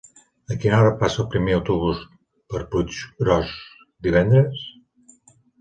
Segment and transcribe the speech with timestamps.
[0.53, 2.01] A quina hora passa el primer autobús
[2.55, 3.55] per Puiggròs
[4.09, 4.69] divendres?